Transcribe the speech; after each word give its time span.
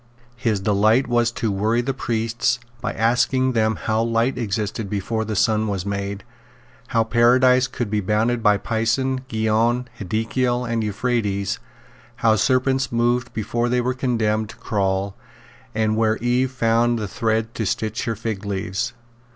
His 0.35 0.59
delight 0.59 1.05
was 1.05 1.29
to 1.33 1.51
worry 1.51 1.81
the 1.81 1.93
priests 1.93 2.57
by 2.81 2.91
asking 2.93 3.51
them 3.51 3.75
how 3.75 4.01
light 4.01 4.35
existed 4.35 4.89
before 4.89 5.23
the 5.23 5.35
sun 5.35 5.67
was 5.67 5.85
made, 5.85 6.23
how 6.87 7.03
Paradise 7.03 7.67
could 7.67 7.91
be 7.91 7.99
bounded 8.01 8.41
by 8.41 8.57
Pison, 8.57 9.21
Gihon, 9.27 9.87
Hiddekel 9.99 10.67
and 10.67 10.83
Euphrates, 10.83 11.59
how 12.15 12.35
serpents 12.35 12.91
moved 12.91 13.31
before 13.33 13.69
they 13.69 13.79
were 13.79 13.93
condemned 13.93 14.49
to 14.49 14.55
crawl, 14.55 15.15
and 15.75 15.95
where 15.95 16.17
Eve 16.17 16.49
found 16.49 17.07
thread 17.07 17.53
to 17.53 17.67
stitch 17.67 18.05
her 18.05 18.15
figleaves. 18.15 18.93